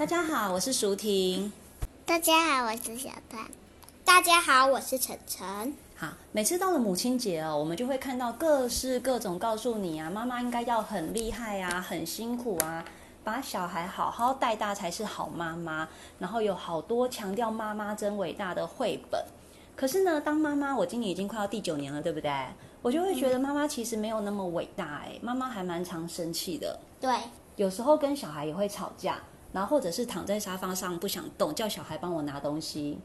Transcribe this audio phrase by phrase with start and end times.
[0.00, 1.52] 大家好，我是舒婷。
[2.06, 3.46] 大家好，我是小灿。
[4.02, 5.74] 大家好，我是晨晨。
[5.94, 12.82] 好，每次到了母亲节哦，我们就会看到各式各种告诉你啊，妈妈应该要很厉害啊，很辛苦啊，
[13.22, 15.86] 把小孩好好带大才是好妈妈。
[16.18, 19.22] 然后有好多强调妈妈真伟大的绘本。
[19.76, 22.32] 可是呢，当妈妈，我今年已经快要第九年了，对不对？
[22.80, 26.80] 我就会觉得妈妈其实没有那么伟大哎，妈妈还蛮常生气的。
[26.98, 27.14] 对，
[27.56, 29.18] 有时候跟小孩也会吵架。
[29.52, 32.98] 然后或者是躺在沙发上不想动，叫小孩帮我拿东西。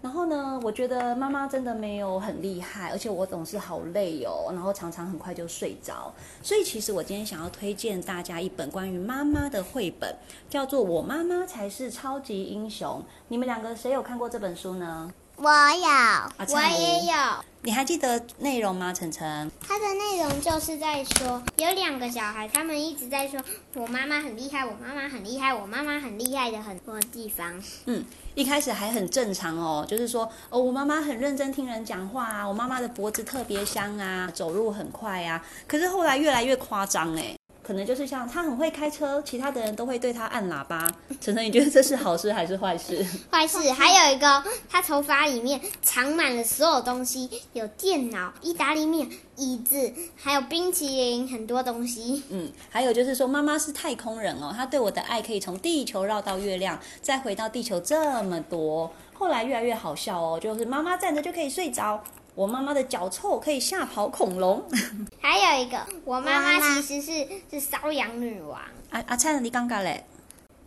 [0.00, 6.14] 然后呢，我觉得妈妈真的没有很厉害，而且我总是好累哦，然后常常很快就睡着。
[6.40, 10.14] 所以其实我今天想要推荐大家一本关于妈妈的绘本，
[10.48, 13.00] 叫做《我妈妈才是超级英雄》。
[13.26, 15.12] 你们两个谁有看过这本书呢？
[15.40, 17.44] 我有，啊、我也有。
[17.62, 18.92] 你还记得内容吗？
[18.92, 19.48] 晨晨？
[19.60, 23.40] 它的内容就是在说，有两个小孩，他们一直在说
[23.74, 27.62] 我妈妈很厉害，我妈妈很厉害，我妈妈很厉害的很多地方。
[27.86, 35.40] 嗯，一开始还很正常哦，就是说哦，我妈妈很认真听人讲话啊，我妈妈的脖子特别香啊，走路很快啊。
[35.68, 37.37] 可是后来越来越夸张哎。
[37.68, 40.90] 可能就是像他很会开车，其他的人都会对他按喇叭。
[41.20, 43.04] 晨晨，你觉得这是好事还是坏事？
[43.30, 43.58] 坏事。
[43.76, 52.22] 还有一个，他头发里面藏满了所有东西，有电脑、意大利面、椅子，还有冰淇淋，很多东西。
[52.30, 58.90] 嗯，还有就是说，妈妈是太空人哦，她对我的爱可以从地球绕到月亮，再回到地球这么多。
[59.12, 62.02] 后来越来越好笑哦，就是妈妈站着就可以睡着。
[62.38, 64.62] 我妈妈的脚臭可以吓跑恐龙，
[65.20, 68.60] 还有一个，我妈妈其实是是瘙痒女王。
[68.90, 70.04] 阿阿灿，你刚刚嘞？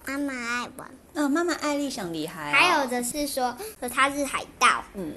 [0.05, 0.91] 妈妈爱玩。
[1.13, 2.51] 嗯，妈妈爱丽想厉害。
[2.51, 4.83] 还有的是说，说她是海盗。
[4.95, 5.13] 嗯，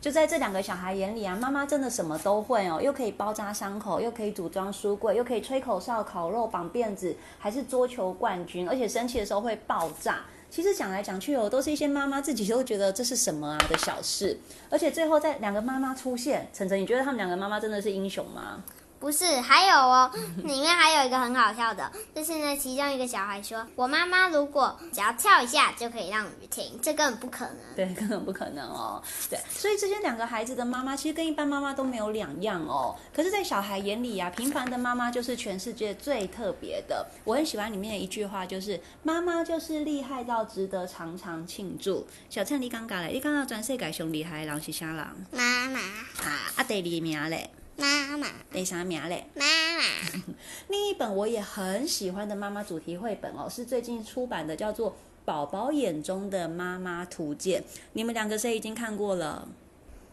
[0.00, 10.22] 就在这两个小孩眼里啊，妈妈真的什么都会哦，又可以包扎伤口，又可以组装书柜，又可以吹口哨、烤肉、绑辫子，还是桌球冠军，而且生气的时候会爆炸。
[10.54, 18.62] 其实讲来讲去哦，都是一些妈妈自己都觉得这是什么啊的小事，而且最后在两个妈妈出现，晨晨，你觉得他们两个妈妈真的是英雄吗？
[19.02, 20.08] 不是，还有哦，
[20.46, 29.02] 里面还有一个很好笑的，就是呢，其中一个小孩说：“我妈妈如果只要跳一下就可以让雨停，这根本不可能。”对，根本不可能哦。
[29.28, 32.94] 对，所以这些两个孩子的妈妈其实跟一般妈妈都没有两样哦。
[33.12, 37.04] 可是，在小孩眼里啊，平凡的妈妈就是全世界最特别的。
[37.24, 42.06] 我很喜欢里面的一句话，就是“妈妈就是厉害到值得常常庆祝”。
[42.30, 44.96] 小灿，你刚刚来，你刚刚全世界上厉害的人是啥人？
[45.32, 47.50] 妈妈啊，啊，第二名嘞。
[47.76, 49.26] 妈妈，第啥名嘞？
[49.34, 50.22] 妈妈。
[50.68, 54.90] 另一本我也很喜欢的妈妈主题绘本哦，是最近出版的，叫做
[55.24, 57.62] 《宝宝眼中的妈妈图鉴》。
[57.94, 59.48] 你们两个谁已经看过了？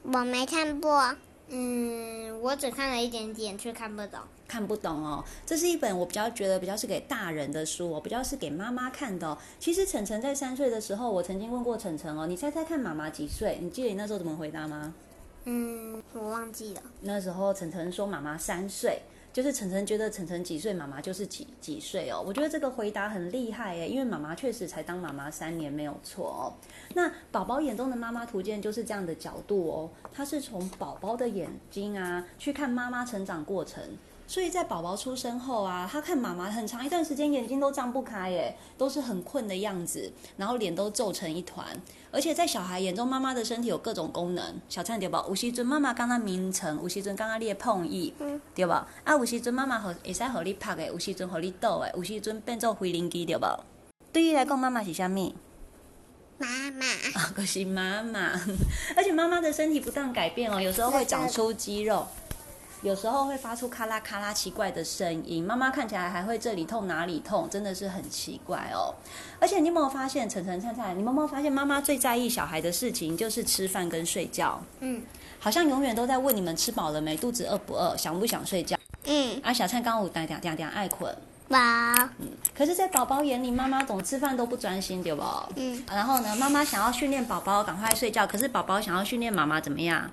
[0.03, 1.16] 我没看过。
[1.52, 4.19] 嗯，我只看了一点点，却看不懂。
[4.48, 5.24] 看不懂哦。
[5.46, 9.38] 这是一本我比较觉得比较是给大人的书哦，比较是给妈妈看的哦。
[9.59, 13.58] 其实晨晨在三岁的时候，我曾经问过晨晨哦，你猜猜看妈妈几岁？
[13.62, 14.94] 你记得你那时候怎么回答吗？
[15.46, 16.82] 嗯，我忘记了。
[17.02, 19.02] 那时候晨晨说妈妈三岁，
[19.32, 22.24] 就是晨晨觉得晨晨几岁，妈妈就是几几岁哦。
[22.26, 26.54] 我觉得这个回答很厉害耶，因为妈妈确实才当妈妈三年没有错哦。
[26.94, 33.84] 那宝宝眼中的妈妈图鉴就是这样的角度哦，它是从宝宝的眼睛啊去看妈妈成长过程。
[34.30, 41.66] 所以在宝宝出生后啊，他看妈妈很长一段时间眼睛都张不开，耶，都是很困的样子，然后脸都皱成一团。
[42.12, 44.62] 而且在小孩眼中，妈妈的身体有各种功能。
[44.70, 45.26] 小灿对吧？
[45.28, 45.34] 有？
[45.34, 46.88] 时阵妈妈刚刚眠床，有。
[46.88, 48.88] 时阵刚刚你碰意，嗯、对吧？
[49.04, 49.26] 啊，有。
[49.26, 51.00] 时阵妈妈和会使和你拍的，有。
[51.00, 52.04] 时阵和你倒的，有。
[52.04, 53.60] 时阵变做飞灵机，对吧？
[54.14, 55.34] 对于来讲，妈妈是虾米？
[56.38, 56.86] 妈妈
[57.20, 58.40] 啊，可是妈妈。
[58.96, 60.72] 而且妈妈的身体不断改变哦，有。
[60.72, 62.06] 时候会长出肌肉。
[62.81, 68.96] 有时候会发出咔啦咔啦奇怪的声音，妈妈看起来还会这里痛哪里痛，真的是很奇怪哦。
[69.40, 74.62] 而且你有没有发现，晨晨、灿灿，你有没有发现妈妈最在意小孩的事情就是吃饭跟睡觉？
[74.80, 75.04] 嗯，
[75.40, 78.78] 好像永远都在问你们吃饱了没，肚子饿不饿，想不想睡觉？
[79.04, 81.14] 嗯，啊，小灿刚午，嗲嗲嗲嗲爱困，
[81.50, 81.94] 哇。
[82.20, 85.22] 嗯，可是，在宝宝眼里，妈妈总吃饭都不专心，对不？
[85.58, 85.84] 嗯。
[85.90, 90.10] 然后呢，妈妈想要训练宝宝赶快睡觉，可是宝宝想要训练妈妈怎么样？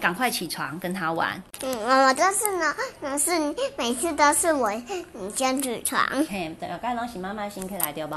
[0.00, 1.42] 赶快起床跟他玩。
[1.62, 3.30] 嗯，我就是呢，可是
[3.76, 6.02] 每次都是我你先起床。
[6.28, 8.14] 嘿，大概拢是妈妈先起来对不？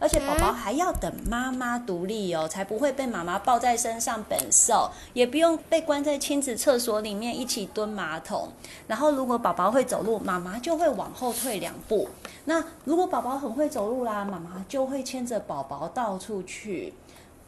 [0.00, 8.52] 而且宝宝还要等妈妈独立哦，才不会被妈妈抱在身上本瘦，也不用被关在亲子厕所里面一起蹲马桶。
[8.86, 12.08] 然后如果宝宝会走路，妈妈就会往后退两步。
[12.44, 16.92] 那如果宝宝很会走路啦，妈妈就会牵着宝宝到处去。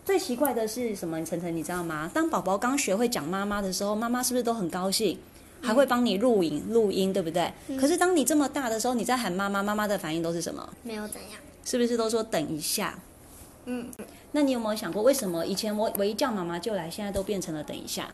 [0.05, 1.25] 最奇怪的是什么？
[1.25, 2.11] 晨晨，你知道吗？
[2.13, 5.19] 当宝宝刚学会讲妈妈的时候，妈妈是不是都很高兴？
[5.63, 7.53] 还会帮你录影、录音，对不对？
[7.69, 10.67] 嗯、可是当你这么大的时候，你在喊妈妈，妈妈的反应都是什么？
[10.83, 11.33] 没有怎样。
[11.65, 12.99] 是不是都说等一下？
[13.67, 13.91] 嗯。
[14.33, 18.11] 那你有没有想过，为什么以前我我一叫妈妈就来，现在都变成了等一下？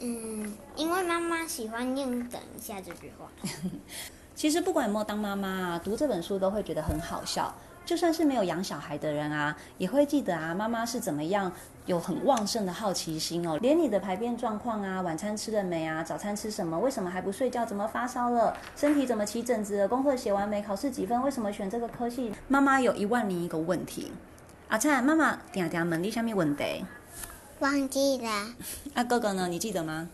[0.00, 3.30] 嗯，因为妈妈喜欢念“等一下”这句话。
[4.34, 7.54] 其实不管有没有当妈妈啊，读这本书都会觉得很好笑。
[7.84, 11.50] 就算是没有养小孩的人啊，也会记得啊，妈妈是怎么样
[11.86, 13.58] 有很旺盛的好奇心哦。
[13.60, 22.32] 连你的排便状况啊，晚餐吃了没啊，早餐吃什么，为什么还不睡觉，怎么发烧了，身体怎么起疹子了，功课写完没，考试几分，为什么选这个科系？
[22.48, 24.12] 妈妈有一万零一个问题。
[24.68, 26.84] 阿灿，妈妈点点问你什么问题？
[27.58, 28.28] 忘记了。
[28.94, 29.48] 啊，哥哥呢？
[29.48, 30.08] 你记得吗？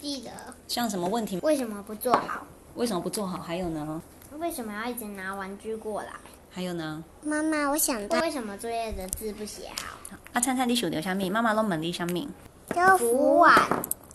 [0.00, 0.30] 记得。
[0.68, 1.38] 像什么问题？
[1.40, 2.46] 为什么不做好？
[2.74, 3.40] 为什么不做好？
[3.40, 4.02] 还有呢？
[4.38, 6.10] 为什么要一直拿玩具过来？
[6.54, 10.16] 还有呢，妈妈，我想到为什么作业的字不写好？
[10.32, 11.28] 啊，灿灿，你想到什么？
[11.28, 12.28] 妈妈拢问你什么？
[12.76, 13.52] 要扶碗。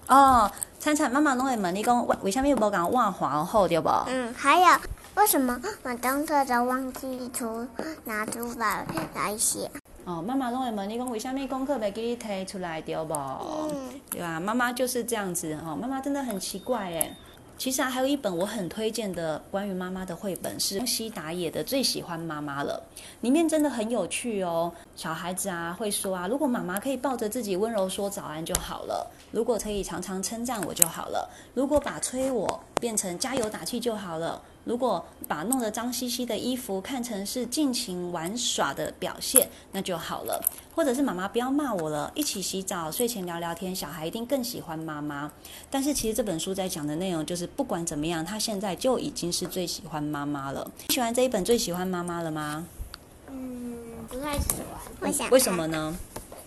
[0.08, 0.50] 哦，
[0.80, 3.90] 灿灿，妈妈拢会问你讲，为为什么不讲碗皇后对不？
[4.08, 4.68] 嗯，还有
[5.16, 7.68] 为什么我功课都忘记出
[8.06, 9.70] 拿出来来写？
[10.06, 13.14] 哦，妈妈拢会问你讲，为什么功课没给你提出来对不？
[13.14, 14.40] 嗯，对吧？
[14.40, 17.14] 妈妈就是这样子哦，妈妈真的很奇怪耶。
[17.60, 22.82] 其实啊，还有一本我很推荐的关于妈妈的绘本，是宫西达野的《最喜欢妈妈了》，
[23.20, 24.72] 里面真的很有趣哦。
[24.96, 34.42] 小孩子啊会说啊，如果妈妈可以抱着自己温柔说早安就好了，如果可以常常称赞我就好了，如果把催我变成加油打气就好了。
[34.66, 40.44] 如果把弄得脏兮兮的衣服看成是尽情玩耍的表现，那就好了。
[40.76, 45.32] 或者是妈妈不要骂我了，一起洗澡、睡前聊聊天，小孩一定更喜欢妈妈。
[45.72, 50.70] 但是其实这本书在讲的内容就是，不管怎么样，他现在就已经是最喜欢妈妈了。
[50.88, 52.68] 你喜欢这一本《最喜欢妈妈了》吗？
[53.32, 53.76] 嗯，
[54.08, 55.02] 不太喜欢。
[55.02, 55.30] 为什么？
[55.32, 55.98] 为什么呢？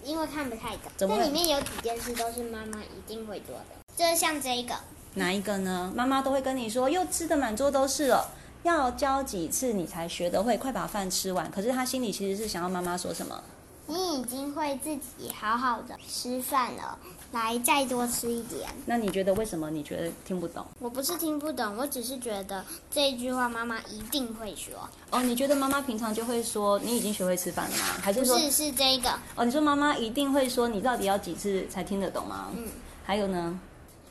[0.04, 0.92] 因为看不太懂。
[0.96, 3.64] 这里面有几件事都是妈妈一定会做的，
[3.96, 4.74] 就是像这一个。
[5.14, 5.92] 哪一个呢？
[5.94, 8.30] 妈妈都会跟你说，又吃的满桌都是了，
[8.62, 10.56] 要教几次你才学得会？
[10.56, 11.50] 快把饭吃完。
[11.50, 13.42] 可是他心里其实是想要妈妈说什么？
[13.88, 16.96] 你已经会自己好好的吃饭了，
[17.32, 18.70] 来再多吃一点。
[18.86, 19.68] 那你觉得为什么？
[19.70, 20.64] 你觉得听不懂？
[20.78, 24.88] 我不是听不懂，我只是觉得这一句话妈妈一定会说。
[25.10, 27.84] 哦，你觉得妈妈平常就会说你已经学会吃饭了吗？
[28.00, 28.38] 还是说？
[28.38, 29.10] 是是这个。
[29.34, 32.50] 哦，你说妈妈一定会说你到底要几次才听得懂吗？
[32.56, 32.68] 嗯。
[33.04, 33.58] 还有呢？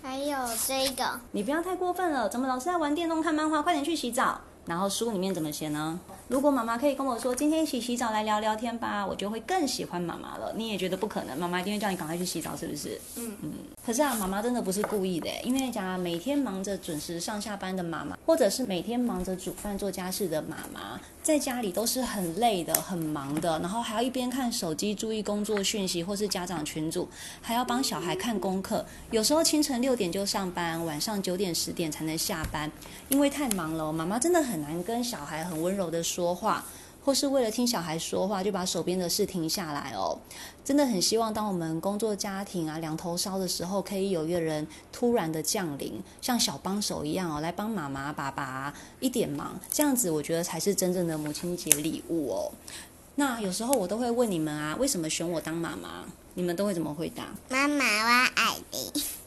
[0.03, 0.37] 还有
[0.67, 2.27] 这个，你不要太过分了。
[2.27, 3.61] 怎么老是在玩电动、看漫画？
[3.61, 4.41] 快点去洗澡。
[4.65, 5.99] 然后书里面怎么写呢？
[6.31, 10.53] 如果妈妈可以跟我说今天一起洗澡来聊聊天吧，我就会更喜欢妈妈了。
[10.55, 12.97] 你也觉得不可能，妈妈一定会叫你赶快去洗澡，是不是？
[13.17, 13.51] 嗯嗯。
[13.85, 27.09] 可是啊，妈妈真的不是故意的，因为讲每天忙着准时上下班的妈妈，或者是每天忙着煮饭做家事的妈妈，在家里都是很累的、很忙的，然后还要一边看手机注意工作讯息，或是家长群组，
[27.41, 28.85] 还要帮小孩看功课。
[29.09, 32.71] 有时候清晨六点就上班，晚上九点十点才能下班，
[33.09, 34.61] 因为太忙了，妈妈真的很。
[34.61, 36.63] 很难跟小孩很温柔的说说话，
[37.03, 40.19] 或是为了听小孩说话就把手边的事停下来哦。
[40.63, 49.59] 真的很希望，当我们工作家庭啊两头烧的时候，可以有一个人突然的降临，像小帮手一样哦，来帮妈妈、爸爸一点忙。
[49.71, 52.51] 这样子，我觉得才是真正的母亲节礼物哦。
[53.15, 56.05] 那有时候我都会问你们啊，为什么选我当妈妈？
[56.35, 57.23] 你们都会怎么回答？
[57.49, 59.20] 妈妈，我爱你。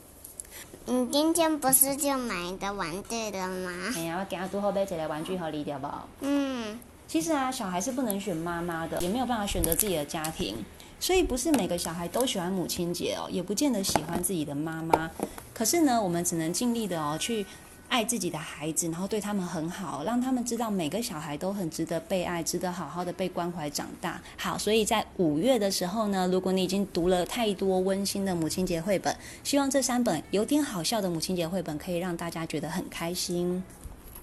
[0.87, 3.71] 你今天不是就买一个玩具了吗？
[3.97, 5.89] 哎呀，我今日拄好买一个玩具给你，对不？
[6.21, 10.63] 嗯，其实啊，小孩是不能选妈妈的，也没有办法选择自己的家庭，
[11.01, 15.11] 所以不是每个小孩都喜欢母亲节哦，也不见得喜欢自己的妈妈。
[15.55, 17.47] 可是呢，我们只能尽力的哦去。
[17.95, 24.21] 爱自己的孩子，然后对他们很好，让他们知道每个小孩都很值得被爱，值得好好的被关怀长大。
[24.37, 33.63] 好，所以在五月的时候呢，如果你已经读了太多温馨的母亲节绘本，希望这三本有点好笑的母亲节绘本可以让大家觉得很开心。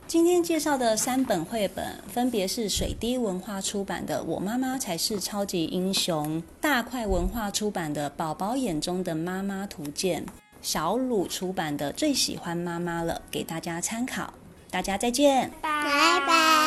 [0.05, 10.25] 今天介绍的三本绘本分别是水滴文化出版的《我妈妈才是超级英雄》，大块文化出版的《宝宝眼中的妈妈图鉴》。
[10.61, 14.33] 小鲁出版的《最喜欢妈妈了》，给大家参考。
[14.69, 15.69] 大家再见，拜
[16.25, 16.60] 拜。